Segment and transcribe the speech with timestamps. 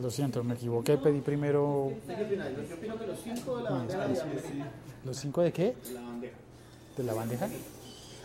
[0.00, 1.92] Lo siento, me equivoqué, pedí primero...
[2.68, 4.42] Yo opino que los cinco de la bandeja de hambre.
[5.04, 5.74] ¿Los cinco de qué?
[5.92, 6.36] La bandeja.
[6.96, 7.48] ¿De la bandeja?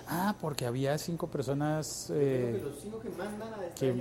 [0.08, 2.62] Ah, porque había cinco personas eh,
[3.80, 3.94] que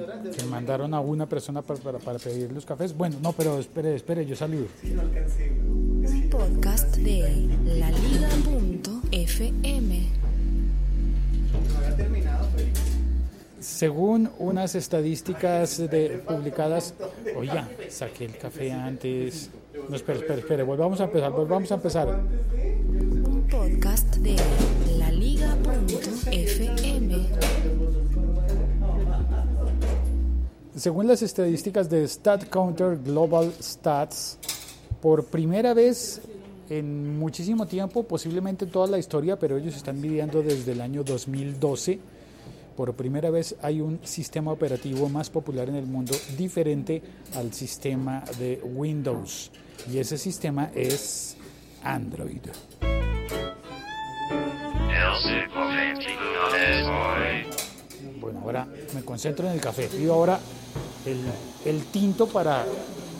[0.44, 2.96] mandaron a una persona para, para, para pedir los cafés.
[2.96, 4.66] Bueno, no, pero espere, espere, yo saludo.
[4.82, 9.02] Un podcast de laliga.fm.
[11.52, 12.48] no había terminado.
[13.62, 16.94] Según unas estadísticas de, publicadas,
[17.36, 19.50] oiga, saqué el café antes.
[19.88, 22.08] No, espere, espere, espere, volvamos a empezar, volvamos a empezar.
[22.08, 24.34] Un podcast de
[24.98, 25.54] laliga.fm.
[30.74, 34.38] Según las estadísticas de StatCounter Global Stats,
[35.00, 36.20] por primera vez
[36.68, 41.04] en muchísimo tiempo, posiblemente en toda la historia, pero ellos están midiendo desde el año
[41.04, 42.00] 2012,
[42.76, 47.02] por primera vez hay un sistema operativo más popular en el mundo diferente
[47.34, 49.50] al sistema de Windows.
[49.90, 51.36] Y ese sistema es
[51.82, 52.40] Android.
[58.20, 59.88] Bueno, ahora me concentro en el café.
[59.88, 60.38] Pido ahora
[61.04, 61.18] el,
[61.64, 62.64] el tinto para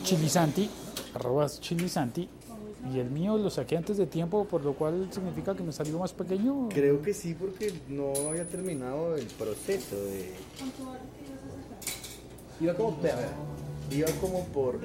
[0.03, 0.69] Chilisanti,
[1.13, 2.29] arroba Chilisanti.
[2.91, 5.97] Y el mío lo saqué antes de tiempo, por lo cual significa que me salió
[5.99, 6.67] más pequeño.
[6.69, 10.33] Creo que sí, porque no había terminado el proceso de...
[12.59, 12.97] Iba como,
[13.91, 14.79] iba como por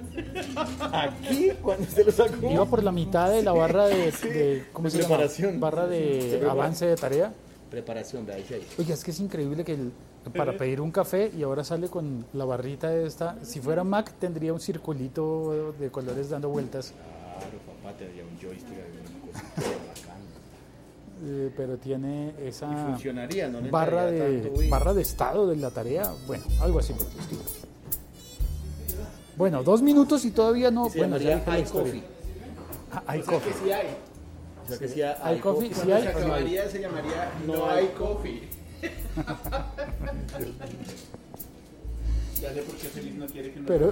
[0.92, 2.50] aquí cuando se lo sacó.
[2.50, 5.08] Iba por la mitad de la barra de, Sí, de- ¿cómo de se llama?
[5.08, 5.60] preparación.
[5.60, 7.32] Barra de avance de tarea.
[7.70, 8.66] Preparación, vea, dice ahí.
[8.78, 9.92] Oye, es que es increíble que el-
[10.36, 13.36] para pedir un café y ahora sale con la barrita esta.
[13.44, 16.92] Si fuera Mac tendría un circulito de colores dando vueltas,
[17.38, 17.52] Claro,
[17.88, 19.44] papá, te daría un joystick, una cosa
[19.88, 20.20] bacán.
[21.24, 26.12] eh, pero tiene esa funcionaría, no barra de tanto barra de estado de la tarea.
[26.26, 27.42] Bueno, algo así por el estilo.
[29.36, 30.88] Bueno, dos minutos y todavía no.
[30.90, 31.94] Se bueno, ya la historia.
[31.94, 32.02] iCoffee.
[32.92, 33.52] Ah, hay O sea, coffee.
[33.52, 33.86] que sí hay.
[34.64, 35.68] O sea que sí ¿Hay hay coffee?
[35.70, 35.84] coffee.
[35.84, 36.80] Sí hay se no hay?
[36.80, 37.86] llamaría No No hay.
[37.86, 38.48] hay coffee.
[42.40, 43.90] ya sé por qué Félix no quiere que Pero,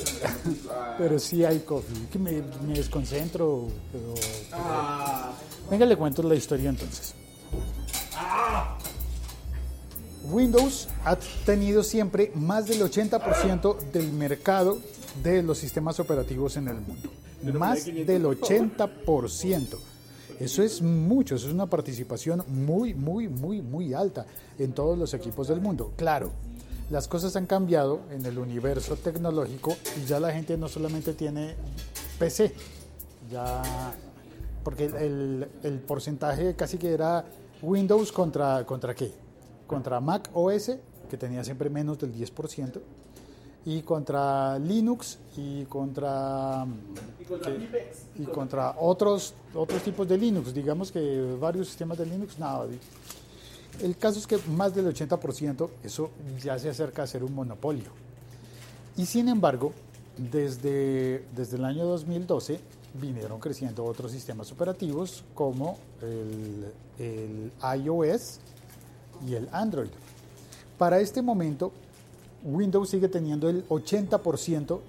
[0.70, 2.06] Ah, pero sí hay coffee.
[2.10, 3.68] Que me, me desconcentro.
[3.92, 4.14] Pero,
[4.52, 5.32] ah,
[5.70, 7.14] Venga, le cuento la historia entonces.
[10.30, 14.78] Windows ha tenido siempre más del 80% del mercado
[15.22, 17.10] de los sistemas operativos en el mundo.
[17.58, 19.76] Más del 80%.
[20.40, 24.26] Eso es mucho, eso es una participación muy, muy, muy, muy alta
[24.58, 25.92] en todos los equipos del mundo.
[25.96, 26.30] Claro,
[26.91, 31.54] las cosas han cambiado en el universo tecnológico y ya la gente no solamente tiene
[32.19, 32.54] PC,
[33.30, 33.62] ya
[34.62, 35.48] porque el,
[35.86, 37.24] porcentaje casi que era
[37.62, 39.12] Windows contra, contra qué?
[39.66, 40.72] Contra Mac OS,
[41.10, 42.80] que tenía siempre menos del 10%,
[43.64, 46.64] y contra Linux y contra,
[47.44, 47.53] que-
[48.22, 52.66] y contra otros, otros tipos de Linux, digamos que varios sistemas de Linux, nada.
[53.82, 56.10] El caso es que más del 80%, eso
[56.42, 57.91] ya se acerca a ser un monopolio.
[58.97, 59.72] Y sin embargo,
[60.16, 62.60] desde, desde el año 2012
[62.94, 67.53] vinieron creciendo otros sistemas operativos como el,
[67.84, 68.41] iOS
[69.26, 69.91] y el Android.
[70.78, 71.72] Para este momento,
[72.44, 74.81] Windows sigue teniendo el 80%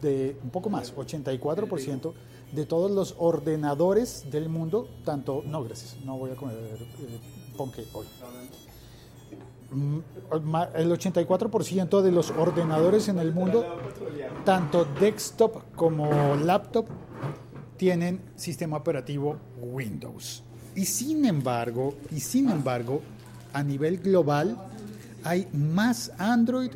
[0.00, 2.12] de, un poco más, 84%
[2.52, 7.20] de todos los ordenadores del mundo, tanto, no gracias, no voy a comer eh,
[7.52, 8.06] ponqué hoy.
[9.70, 9.98] Mm,
[10.74, 13.64] El 84% de los ordenadores en el mundo,
[14.44, 16.86] tanto desktop como laptop,
[17.76, 20.42] tienen sistema operativo Windows.
[20.74, 23.02] Y sin embargo, y sin embargo,
[23.52, 24.56] a nivel global
[25.24, 26.70] hay más Android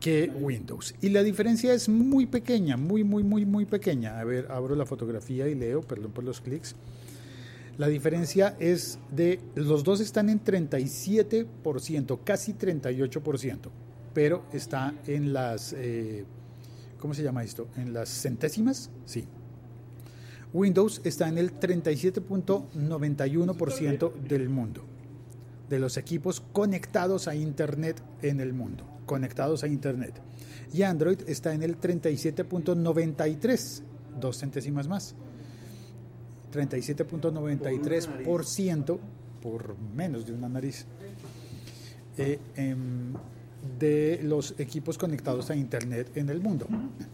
[0.00, 0.94] que Windows.
[1.02, 4.18] Y la diferencia es muy pequeña, muy, muy, muy, muy pequeña.
[4.18, 6.74] A ver, abro la fotografía y leo, perdón por los clics.
[7.80, 13.70] La diferencia es de, los dos están en 37%, casi 38%,
[14.12, 16.26] pero está en las, eh,
[16.98, 17.68] ¿cómo se llama esto?
[17.78, 19.24] En las centésimas, sí.
[20.52, 24.84] Windows está en el 37.91% del mundo,
[25.70, 30.20] de los equipos conectados a Internet en el mundo, conectados a Internet.
[30.70, 33.82] Y Android está en el 37.93,
[34.20, 35.14] dos centésimas más.
[36.52, 38.98] 37.93%
[39.42, 40.86] por menos de una nariz
[42.16, 43.12] eh, em,
[43.78, 46.66] de los equipos conectados a Internet en el mundo.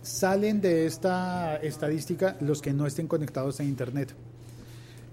[0.03, 4.15] Salen de esta estadística los que no estén conectados a Internet.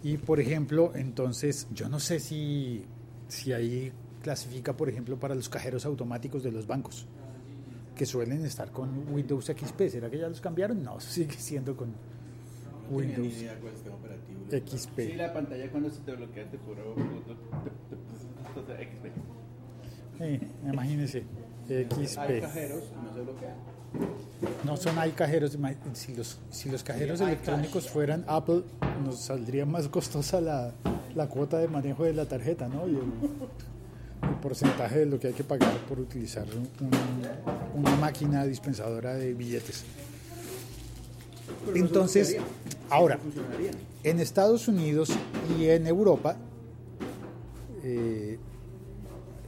[0.04, 2.86] Y por ejemplo, entonces, yo no sé si,
[3.28, 3.92] si ahí
[4.22, 7.08] clasifica, por ejemplo, para los cajeros automáticos de los bancos.
[7.96, 9.88] que suelen estar con Windows XP.
[9.88, 10.82] ¿Será que ya los cambiaron?
[10.82, 11.94] No, sigue siendo con
[12.96, 13.34] Windows
[14.52, 15.00] XP.
[15.00, 16.96] Sí, la pantalla cuando se te bloquea te puro
[18.56, 19.06] XP.
[20.20, 20.40] Eh,
[20.72, 21.24] imagínense,
[21.70, 22.42] Hay XP.
[22.42, 23.56] cajeros, no se bloquean.
[24.66, 25.58] No son hay cajeros.
[25.94, 28.64] Si los, si los cajeros electrónicos fueran Apple,
[29.04, 30.72] nos saldría más costosa la,
[31.16, 32.88] la cuota de manejo de la tarjeta, ¿no?
[32.88, 33.02] Y el,
[34.30, 39.34] el porcentaje de lo que hay que pagar por utilizar un- una máquina dispensadora de
[39.34, 39.84] billetes.
[41.74, 42.38] Entonces,
[42.90, 43.20] ahora,
[44.04, 45.12] en Estados Unidos
[45.58, 46.38] y en Europa,
[47.84, 48.38] eh,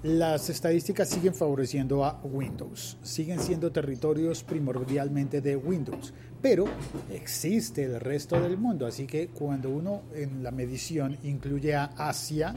[0.04, 6.66] las estadísticas siguen favoreciendo a Windows, siguen siendo territorios primordialmente de Windows, pero
[7.12, 12.54] existe el resto del mundo, así que cuando uno en la medición incluye a Asia,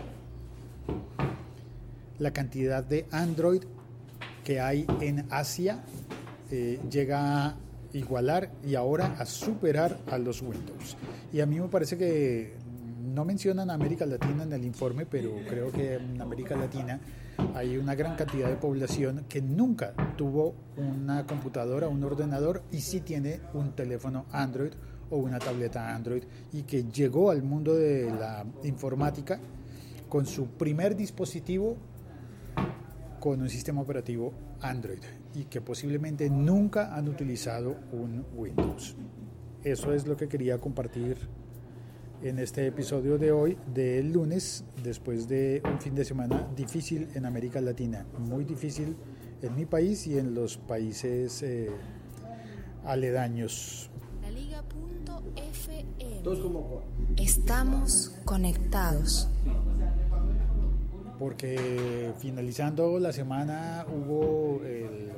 [2.18, 3.62] la cantidad de Android
[4.44, 5.82] que hay en Asia
[6.50, 7.56] eh, llega a
[7.92, 10.96] igualar y ahora a superar a los Windows.
[11.32, 12.54] Y a mí me parece que
[13.14, 17.00] no mencionan a América Latina en el informe, pero creo que en América Latina
[17.54, 23.00] hay una gran cantidad de población que nunca tuvo una computadora, un ordenador y sí
[23.00, 24.72] tiene un teléfono Android
[25.10, 29.40] o una tableta Android y que llegó al mundo de la informática
[30.08, 31.76] con su primer dispositivo
[33.20, 35.02] con un sistema operativo Android
[35.34, 38.96] y que posiblemente nunca han utilizado un Windows.
[39.62, 41.16] Eso es lo que quería compartir
[42.22, 47.26] en este episodio de hoy, del lunes, después de un fin de semana difícil en
[47.26, 48.96] América Latina, muy difícil
[49.42, 51.70] en mi país y en los países eh,
[52.84, 53.90] aledaños.
[54.22, 54.30] La
[56.22, 56.82] como
[57.16, 59.28] Estamos conectados.
[61.18, 65.08] Porque finalizando la semana hubo el-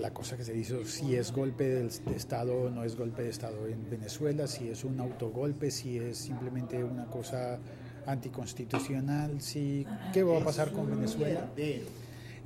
[0.00, 3.30] la cosa que se hizo, si es golpe de Estado o no es golpe de
[3.30, 7.58] Estado en Venezuela, si es un autogolpe, si es simplemente una cosa
[8.06, 11.48] anticonstitucional, si, ¿qué va a pasar con Venezuela?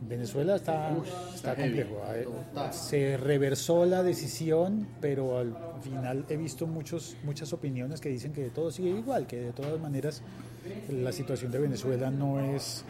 [0.00, 0.94] Venezuela está,
[1.34, 2.00] está complejo.
[2.14, 2.24] eh,
[2.72, 8.50] Se reversó la decisión, pero al final he visto muchos, muchas opiniones que dicen que
[8.50, 10.22] todo sigue igual, que de todas maneras
[10.90, 12.84] la situación de Venezuela no es,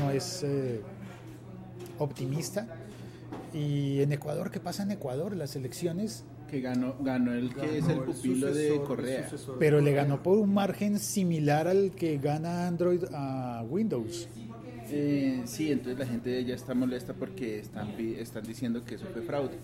[0.00, 0.80] no es eh,
[1.98, 2.66] optimista.
[3.52, 5.36] Y en Ecuador, ¿qué pasa en Ecuador?
[5.36, 9.28] Las elecciones, Que ganó, ganó el que es el pupilo de Correa.
[9.58, 14.28] pero le ganó por un margen similar al que gana Android a Windows.
[14.94, 17.96] Eh, sí, entonces la gente ya está molesta porque están,
[18.46, 19.58] diciendo que eso fue fraude.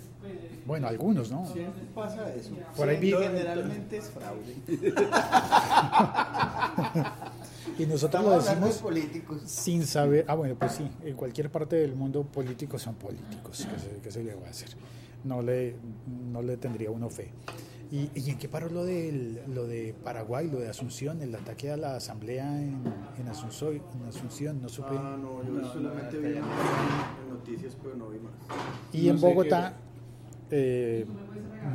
[0.66, 1.44] Bueno, algunos, ¿no?
[1.52, 2.52] Siempre pasa eso.
[2.76, 4.54] Por ahí vi- Generalmente es fraude.
[7.78, 9.42] Y nosotros Estamos lo decimos políticos.
[9.44, 13.78] sin saber, ah bueno, pues sí, en cualquier parte del mundo políticos son políticos, ¿qué
[13.78, 14.70] se, qué se le va a hacer?
[15.22, 15.76] No le,
[16.32, 17.30] no le tendría uno fe.
[17.90, 21.70] ¿Y, y en qué paró lo, del, lo de Paraguay, lo de Asunción, el ataque
[21.70, 22.82] a la asamblea en,
[23.18, 24.60] en, Asunción, en Asunción?
[24.60, 24.90] No supe.
[24.92, 26.42] Ah, no, yo No, solamente vi en
[27.30, 28.32] noticias, pero no vi más.
[28.92, 29.72] Y no en Bogotá,
[30.50, 31.06] eh,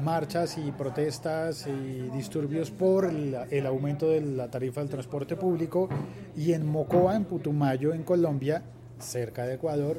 [0.03, 5.89] marchas y protestas y disturbios por el, el aumento de la tarifa del transporte público.
[6.35, 8.61] Y en Mocoa, en Putumayo, en Colombia,
[8.99, 9.97] cerca de Ecuador,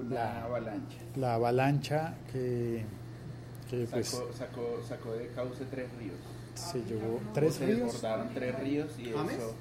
[0.00, 0.96] Una La- avalancha.
[1.16, 2.84] la avalancha que,
[3.86, 6.16] sacó, sacó, sacó, de cauce tres ríos.
[6.54, 7.92] Se llevó tres se ríos.
[7.92, 9.54] desbordaron tres ríos y eso.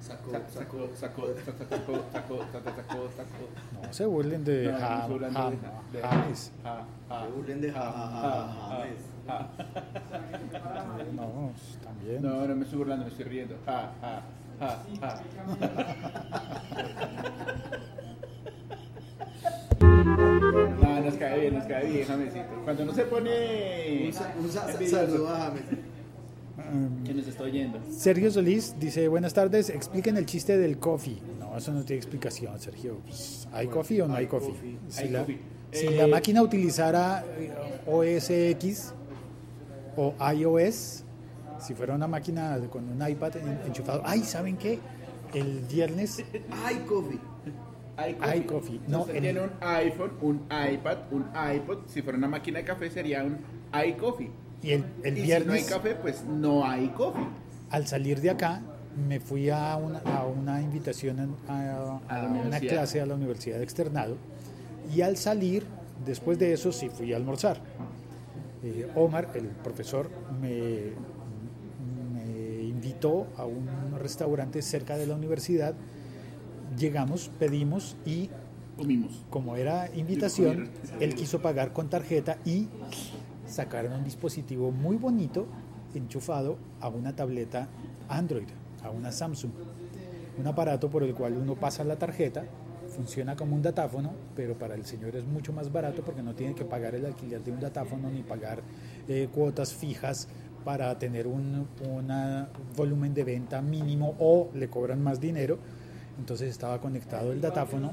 [0.00, 3.08] Sacó, sacó, sacó, sacó, sacó, sacó,
[3.86, 5.08] No se burlen de James.
[6.64, 9.00] No se burlen de James.
[11.14, 11.52] No,
[11.84, 12.22] también.
[12.22, 13.56] No, no me estoy burlando, me estoy riendo.
[13.64, 14.22] Ja, ja,
[14.58, 15.22] ja, ja.
[21.92, 22.44] Bien, Jamesito.
[22.64, 24.04] Cuando no se pone.
[24.06, 25.62] Un, sa- un sa- saludo a James.
[26.72, 27.78] Um, Que nos está oyendo.
[27.90, 31.18] Sergio Solís dice, buenas tardes, expliquen el chiste del coffee.
[31.40, 32.98] No, eso no tiene explicación, Sergio.
[33.06, 34.50] Pues, ¿Hay coffee o no hay hay coffee?
[34.52, 34.76] coffee.
[34.88, 35.38] Si, Hay la, coffee.
[35.72, 37.52] si Eh, la máquina utilizara eh,
[37.86, 38.92] OS X
[39.96, 41.04] o iOS,
[41.60, 44.78] si fuera una máquina con un iPad en- enchufado, ay, ¿saben qué?
[45.34, 46.22] El viernes
[46.64, 47.18] Ay, coffee.
[48.08, 48.36] iCoffee.
[48.38, 48.80] iCoffee.
[48.88, 50.36] No, el- tiene un iPhone, un
[50.72, 51.78] iPad, un iPod.
[51.86, 53.38] Si fuera una máquina de café sería un
[53.88, 54.30] iCoffee.
[54.62, 57.26] y el, el y si no hay viernes, café, pues no hay coffee.
[57.70, 58.62] al salir de acá,
[59.08, 61.52] me fui a una, a una invitación a,
[62.08, 64.16] A a una clase a la universidad de externado
[64.94, 65.64] y al salir,
[66.04, 67.60] después de eso, sí fui a almorzar.
[68.62, 70.08] Eh, Omar, el profesor,
[70.40, 70.92] me,
[72.12, 73.66] me invitó a un
[73.98, 75.74] restaurante cerca de la universidad.
[76.78, 78.30] Llegamos, pedimos y
[78.76, 79.24] Comimos.
[79.30, 82.68] como era invitación, él quiso pagar con tarjeta y
[83.46, 85.46] sacaron un dispositivo muy bonito
[85.94, 87.68] enchufado a una tableta
[88.08, 88.48] Android,
[88.82, 89.52] a una Samsung.
[90.38, 92.44] Un aparato por el cual uno pasa la tarjeta,
[92.88, 96.54] funciona como un datáfono, pero para el señor es mucho más barato porque no tiene
[96.54, 98.62] que pagar el alquiler de un datáfono ni pagar
[99.08, 100.28] eh, cuotas fijas
[100.64, 105.58] para tener un una volumen de venta mínimo o le cobran más dinero.
[106.18, 107.92] Entonces estaba conectado el datáfono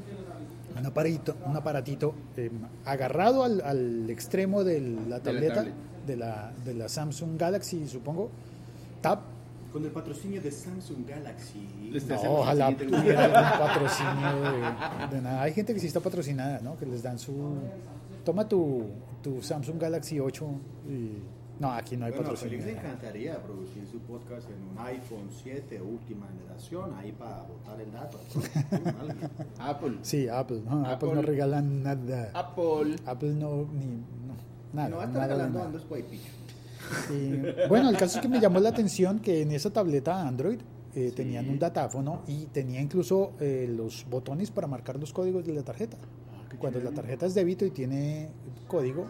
[0.77, 2.51] un aparatito, un aparatito eh,
[2.85, 5.73] agarrado al, al extremo de la tableta tablet.
[6.05, 8.29] de la, de la Samsung Galaxy, supongo.
[9.01, 9.19] Tab.
[9.71, 11.91] Con el patrocinio de Samsung Galaxy.
[12.23, 15.43] No, ojalá tuviera algún patrocinio de, de nada.
[15.43, 16.77] Hay gente que sí está patrocinada, ¿no?
[16.77, 17.33] Que les dan su...
[18.25, 18.85] Toma tu,
[19.21, 20.45] tu Samsung Galaxy 8
[20.89, 21.38] y...
[21.59, 22.59] No, aquí no hay Bueno, a patrocinio.
[22.59, 27.81] Félix le encantaría producir su podcast en un iPhone 7 última generación, ahí para botar
[27.81, 28.19] el dato.
[29.59, 29.97] Apple.
[30.01, 30.61] Sí, Apple.
[30.65, 31.15] No, Apple, Apple.
[31.15, 32.31] no regalan nada.
[32.33, 32.95] Apple.
[33.05, 33.87] Apple no, ni...
[33.87, 34.35] No,
[34.71, 34.89] nada.
[34.89, 36.31] no va a estar regalando Guaypicho.
[37.13, 40.59] Y, bueno, el caso es que me llamó la atención que en esa tableta Android
[40.95, 45.53] eh, tenían un datáfono y tenía incluso eh, los botones para marcar los códigos de
[45.53, 45.97] la tarjeta.
[46.57, 48.29] Cuando la tarjeta es débito y tiene
[48.67, 49.07] código,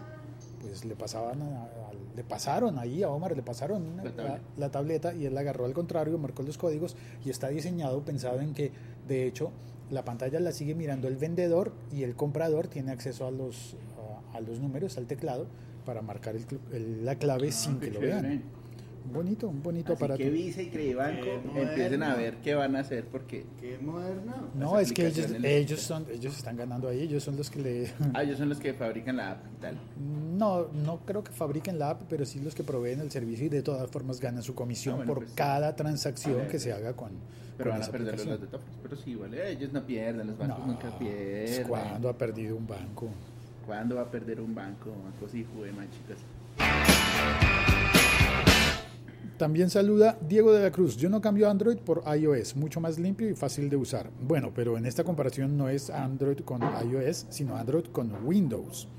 [0.62, 1.70] pues le pasaban a- a-
[2.16, 4.42] le pasaron ahí a Omar, le pasaron una- La la, tablet.
[4.58, 8.42] la tableta y él la agarró al contrario, marcó los códigos y está diseñado pensado
[8.42, 8.72] en que
[9.08, 9.52] de hecho
[9.90, 13.76] la pantalla la sigue mirando el vendedor y el comprador tiene acceso a los
[14.34, 15.48] a, a los números, al teclado
[15.86, 18.44] para marcar el la clave sin Ah, qué que lo vean.
[19.12, 20.18] Bonito, un bonito Así aparato.
[20.24, 21.26] que Visa y Credibanco
[21.56, 24.50] empiecen a ver qué van a hacer porque Qué moderno.
[24.56, 27.92] No, es que ellos, ellos son, ellos están ganando ahí, ellos son los que le
[28.14, 29.78] ah, ellos son los que fabrican la app y tal.
[30.38, 33.50] no, no creo que fabriquen la app, pero sí los que proveen el servicio y
[33.50, 36.48] de todas formas ganan su comisión Ah, bueno, por pues, cada transacción a ver.
[36.48, 37.12] que se haga con,
[37.58, 38.52] Pero con van a perder los aplicación.
[38.52, 38.62] datos.
[38.84, 41.68] Pero sí, vale, ellos no pierden, los bancos No, nunca pues, pierden.
[41.68, 43.10] ¿Cuándo ha perdido un banco?
[43.66, 44.92] ¿Cuándo va a perder un banco?
[45.04, 47.59] Bancos y más chicas.
[49.40, 50.98] También saluda Diego de la Cruz.
[50.98, 54.10] Yo no cambio Android por iOS, mucho más limpio y fácil de usar.
[54.28, 58.90] Bueno, pero en esta comparación no es Android con iOS, sino Android con Windows.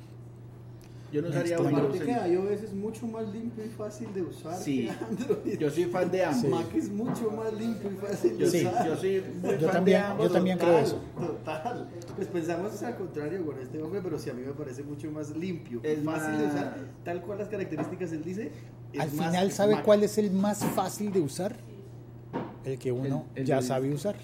[1.13, 1.59] Yo no usaría.
[1.59, 1.85] Windows.
[1.85, 4.85] Aparte que en- iOS es mucho más limpio y fácil de usar Sí.
[4.87, 5.59] que Android.
[5.59, 6.51] Yo soy fan de ambos.
[6.51, 8.67] Mac es mucho más limpio y fácil de Yo, Sí.
[8.67, 8.87] usar.
[8.87, 10.33] yo soy muy Yo fan también- de yo ambos.
[10.33, 11.01] también creo eso.
[11.19, 11.89] Total.
[12.17, 15.37] Pues pensamos al contrario con este hombre, pero sí a mí me parece mucho más
[15.37, 18.53] limpio, Es fácil de usar, tal cual las características él dice.
[18.93, 19.85] es Al final, ¿sabe Mac.
[19.85, 21.57] cuál es el más fácil de usar?
[22.65, 24.17] El que uno El- el ya sabe usar.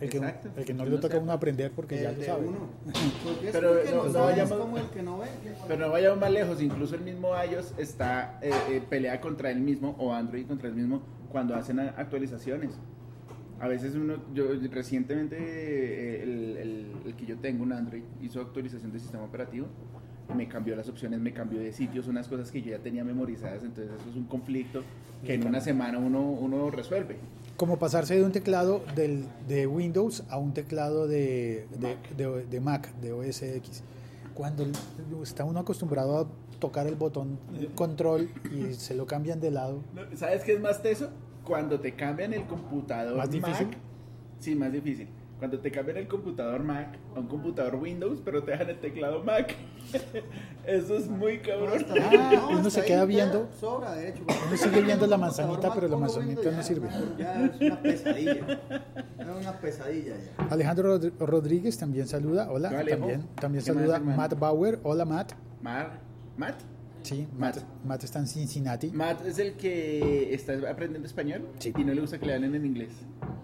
[0.00, 0.48] El que, Exacto.
[0.56, 2.46] el que no le toca a uno aprender porque ya El lo sabe.
[2.48, 2.58] uno.
[3.24, 5.26] Porque es Pero el no- no, vayamos- como el que no ve.
[5.68, 9.60] Pero no vayamos más lejos, incluso el mismo iOS está eh, eh, pelea contra él
[9.60, 12.72] mismo o Android contra él mismo cuando hacen actualizaciones.
[13.60, 18.40] A veces uno, yo recientemente eh, el, el- el que yo tengo, un Android, hizo
[18.40, 19.68] actualización de sistema operativo,
[20.36, 23.62] me cambió las opciones, me cambió de sitios, unas cosas que yo ya tenía memorizadas,
[23.62, 24.82] entonces eso es un conflicto
[25.24, 27.16] que en una semana uno, uno resuelve.
[27.56, 32.60] Como pasarse de un teclado del, de Windows a un teclado de, de, de- de
[32.60, 33.82] Mac, de OS X.
[34.34, 34.66] Cuando
[35.22, 36.26] está uno acostumbrado a
[36.58, 39.78] tocar el botón eh, control y se lo cambian de lado.
[40.16, 41.10] ¿Sabes qué es más teso?
[41.44, 43.66] Cuando te cambian el computador ¿Más difícil?
[43.68, 43.76] Mac,
[44.40, 45.08] sí, más difícil.
[45.38, 49.22] Cuando te cambian el computador Mac a un computador Windows, pero te dejan el teclado
[49.24, 49.54] Mac.
[50.66, 51.84] Eso es muy cabrón.
[52.00, 54.22] Ah, uno se queda ahí viendo- ya Sobra, de hecho.
[54.48, 56.88] Uno sigue viendo la manzanita, pero la manzanita no sirve.
[57.18, 58.60] Ya es una pesadilla.
[59.18, 60.44] Es una pesadilla ya.
[60.50, 62.50] Alejandro Rodri- Rodríguez también saluda.
[62.50, 62.70] Hola.
[62.70, 63.98] También, también ¿Qué más, saluda?
[64.00, 64.78] Matt Bauer.
[64.82, 65.32] Hola, Matt.
[65.60, 65.98] Mar,
[66.36, 66.54] Matt.
[67.04, 68.02] Sí, Matt, Matt.
[68.02, 68.90] Está en Cincinnati.
[68.90, 71.72] Matt es el que está aprendiendo español Sí.
[71.76, 72.88] y no le gusta que le hablen en inglés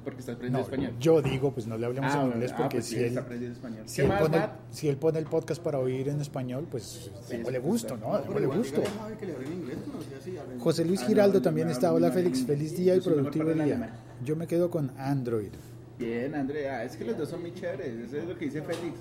[0.02, 0.92] porque está aprendiendo No, español.
[0.98, 3.18] yo digo, pues no le hablemos Ah, en inglés ah, porque pues si, sí, él,
[3.18, 3.82] español.
[3.84, 4.52] si, ¿Qué él más, pone, Matt?
[4.70, 8.12] si él pone el podcast para oír en español, pues démosle gusto, ¿no?
[8.12, 8.80] pero Démosle igual gusto.
[8.80, 11.92] no si hablen- José Luis Ah, Giraldo no, también no, está.
[11.92, 13.94] Hola Félix, feliz día y productivo día.
[14.24, 15.50] Yo me quedo con Android.
[15.98, 18.06] Bien, Andrea, es que los dos son muy chéveres.
[18.06, 19.00] Eso es lo que dice Félix.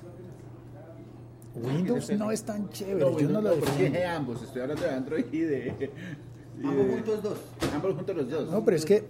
[1.63, 3.99] Windows no es tan chévere, yo bueno, no lo porque defiendo.
[4.09, 4.41] ambos.
[4.43, 5.91] Estoy hablando de Android y de.
[6.61, 7.37] y Ambos de- juntos dos.
[7.73, 8.51] Ambos juntos los dos.
[8.51, 9.03] No, pero es que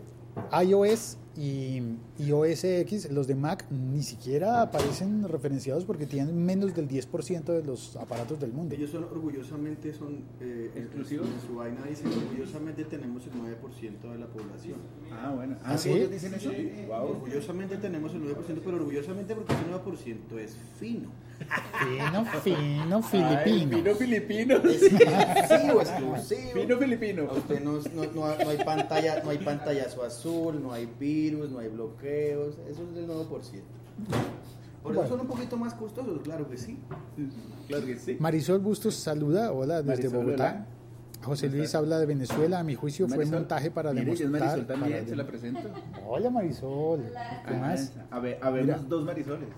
[0.63, 1.82] iOS y,
[2.18, 7.44] y OS X, los de Mac, ni siquiera aparecen referenciados porque tienen menos del 10%
[7.44, 8.76] de los aparatos del mundo.
[8.76, 11.28] Ellos son orgullosamente son eh, ¿Exclusivos?
[11.28, 14.78] En su vaina dicen orgullosamente tenemos el 9% de la población.
[15.12, 15.58] Ah, bueno.
[15.64, 15.92] ¿Ah, sí?
[15.92, 16.52] ¿Ellos dicen eso?
[16.88, 17.12] Wow.
[17.12, 21.10] Orgullosamente tenemos el 9%, pero orgullosamente porque ese 9% es fino.
[21.40, 23.78] Fino, fino, Ay, filipino.
[23.78, 24.56] Fino filipino.
[24.58, 26.52] Es exclusivo, exclusivo.
[26.54, 27.24] Fino filipino.
[27.30, 30.88] A usted no, no, no, no hay pantalla, no hay pantallazo azul, no hay
[31.30, 33.28] virus, no hay bloqueos, eso es del 9%.
[34.84, 36.78] Por eso son un poquito más costosos, claro que sí.
[37.68, 38.18] Claro que sí.
[38.20, 40.44] Marisol Bustos saluda, hola desde Marisol, Bogotá.
[40.52, 40.66] hola.
[41.22, 43.40] José ¿Cómo Luis habla de Venezuela, a mi juicio fue Marisol.
[43.40, 44.32] montaje para Mire, demostrar.
[44.32, 45.60] Marisol también, para se la presento.
[46.08, 47.12] Hola Marisol,
[47.48, 47.94] ¿qué más?
[48.10, 48.88] A ver, habemos Mira.
[48.88, 49.50] dos Marisoles.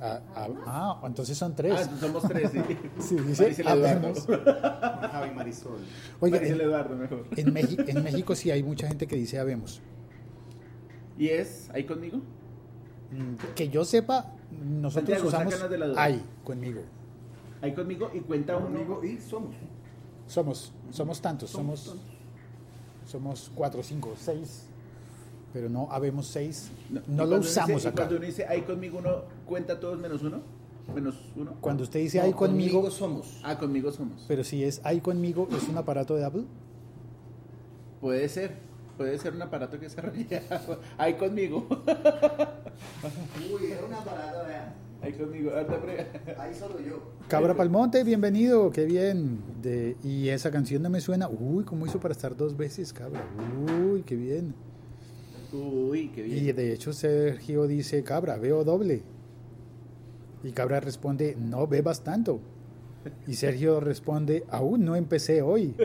[0.00, 1.88] Ah, ah, ah, entonces son tres.
[1.88, 2.58] Ah, somos tres, sí.
[2.98, 4.26] Sí, dice, habemos.
[4.26, 5.78] Javi Marisol.
[6.18, 7.26] Oiga, Maricel en, Eduardo, mejor.
[7.36, 9.80] en México, en México sí hay mucha gente que dice habemos.
[11.18, 12.18] ¿Y es ahí conmigo?
[13.12, 16.02] Mm, Que yo sepa, nosotros Santiago, usamos sácanos de la duda.
[16.02, 16.80] ahí conmigo.
[17.62, 18.66] Ahí conmigo y cuenta uno.
[18.66, 19.54] Conmigo y somos.
[20.26, 21.94] Somos, somos tantos, somos,
[23.06, 24.64] somos cuatro, cinco, seis,
[25.52, 26.70] pero no habemos seis.
[27.06, 27.96] No, lo uno usamos dice- acá.
[27.98, 30.40] Cuando uno dice ahí conmigo, uno cuenta todos menos uno.
[30.94, 31.54] Menos uno.
[31.60, 33.40] Cuando usted dice ahí conmigo, somos.
[33.42, 34.24] Ah, conmigo somos.
[34.28, 36.44] pero si es ahí conmigo, ¿es un aparato de Apple?
[38.00, 38.58] Puede ser.
[38.96, 40.42] Puede ser un aparato que se arrolla.
[40.98, 41.66] Ahí conmigo.
[43.52, 44.74] Uy, era una parada, vean.
[45.02, 45.50] Ahí conmigo.
[45.82, 46.06] Pre-
[46.38, 47.02] Ahí solo yo.
[47.28, 49.40] Cabra Palmonte, bienvenido, qué bien.
[49.60, 51.28] De, y esa canción no me suena.
[51.28, 53.22] Uy, ¿cómo hizo para estar dos veces, cabra?
[53.92, 54.54] Uy, qué bien.
[55.52, 56.44] Uy, qué bien.
[56.48, 59.02] Y de hecho Sergio dice, cabra, veo doble.
[60.42, 62.40] Y cabra responde, no bebas tanto.
[63.26, 65.74] Y Sergio responde, aún no empecé hoy.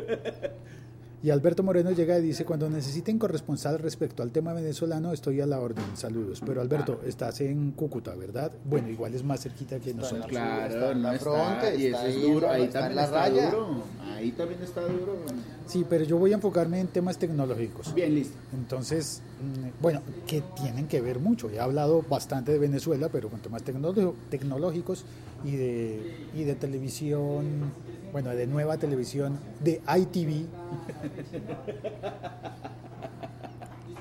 [1.22, 5.46] Y Alberto Moreno llega y dice, cuando necesiten corresponsal respecto al tema venezolano, estoy a
[5.46, 5.84] la orden.
[5.96, 6.42] Saludos.
[6.46, 8.52] Pero Alberto, estás en Cúcuta, ¿verdad?
[8.64, 10.28] Bueno, igual es más cerquita que nosotros.
[10.28, 12.80] Claro, Está en no la está, fronte, y está eso es ahí, duro, ahí está
[12.80, 13.52] en también la está raya.
[13.52, 13.84] duro.
[14.14, 15.16] Ahí también está duro.
[15.68, 17.94] Sí, pero yo voy a enfocarme en temas tecnológicos.
[17.94, 18.38] Bien, listo.
[18.54, 19.22] Entonces,
[19.82, 21.50] bueno, que tienen que ver mucho.
[21.50, 25.06] He hablado bastante de Venezuela, pero con temas tecnológicos
[25.44, 27.72] y de, y de televisión,
[28.12, 30.46] bueno, de nueva televisión, de ITV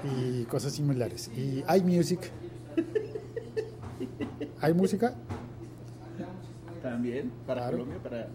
[0.05, 1.31] y cosas similares.
[1.37, 2.31] Y iMusic.
[4.61, 5.15] ¿Hay música?
[6.83, 7.79] También, para Claro.
[7.79, 8.29] Colombia, para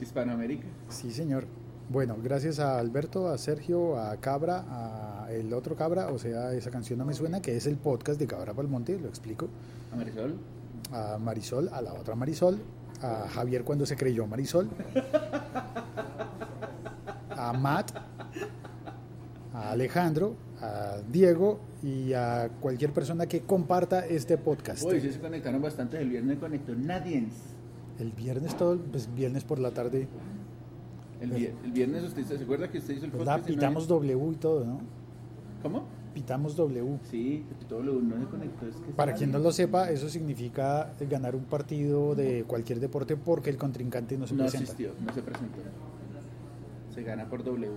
[0.00, 0.66] Hispanoamérica.
[0.88, 1.46] Sí, señor.
[1.90, 6.70] Bueno, gracias a Alberto, a Sergio, a Cabra, a el otro Cabra, o sea, esa
[6.70, 9.48] canción no me suena, que es el podcast de Cabra Palmonte, lo explico.
[9.90, 10.34] A Marisol.
[10.92, 12.58] A Marisol, a la otra Marisol,
[13.00, 14.68] a Javier cuando se creyó Marisol,
[17.30, 17.92] a Matt,
[19.54, 24.82] a Alejandro, a Diego y a cualquier persona que comparta este podcast.
[24.82, 25.98] Uy, sí se conectaron bastante.
[25.98, 27.28] El viernes conectó nadie.
[27.98, 30.06] El viernes todo, pues viernes por la tarde,
[31.20, 33.24] El, vier- el viernes usted se acuerda que usted hizo el ¿verdad?
[33.38, 33.48] podcast.
[33.48, 34.80] no Pitamos W y todo, ¿no?
[35.62, 35.84] ¿Cómo?
[36.14, 36.98] Pitamos W.
[37.10, 38.66] Sí, lo no se conectó.
[38.66, 43.16] Es que Para quien no lo sepa, eso significa ganar un partido de cualquier deporte
[43.16, 44.64] porque el contrincante no se No presenta.
[44.72, 45.58] asistió, no se presentó.
[46.94, 47.70] Se gana por W.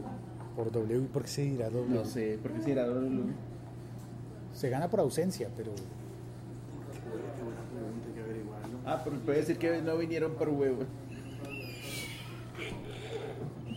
[0.55, 1.87] Por W y por qué se dirá W.
[1.93, 3.23] No sé, ¿por qué se irá W?
[4.53, 5.71] Se gana por ausencia, pero.
[8.85, 10.83] Ah, pero puede decir que no vinieron por huevo.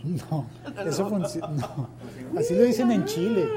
[0.31, 0.45] no,
[0.85, 1.47] eso funciona.
[1.49, 1.89] No.
[2.39, 3.47] Así lo dicen en Chile.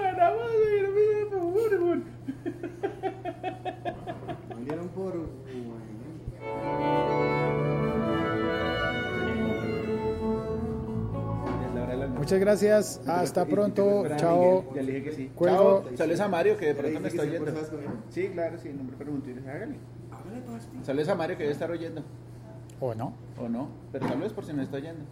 [4.94, 5.14] Por.
[12.16, 14.64] Muchas gracias, hasta pronto, chao.
[14.74, 15.30] Ya le dije que sí.
[15.34, 15.84] Cuelgo.
[15.84, 15.96] Chao.
[15.96, 17.52] Saludos a Mario que de pronto ¿Ya me está oyendo.
[18.11, 19.76] Sí, claro, sí, el nombre y dije, hágale.
[20.82, 22.02] Saludos a Mario que debe estar oyendo.
[22.80, 23.12] O no.
[23.40, 25.04] O no, pero saludos por si no está oyendo.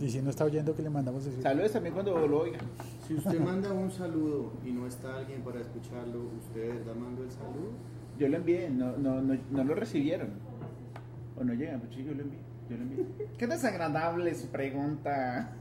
[0.00, 1.42] Y si no está oyendo, que le mandamos decir?
[1.42, 2.58] Saludos también cuando lo oiga.
[3.06, 7.30] Si usted manda un saludo y no está alguien para escucharlo, ¿usted está mandando el
[7.30, 7.70] saludo?
[8.18, 10.30] Yo lo envié, no, no, no, no lo recibieron.
[11.38, 12.38] O no llegan, pues sí, yo lo envié.
[12.68, 13.06] Yo lo envié.
[13.38, 15.52] Qué desagradable su pregunta.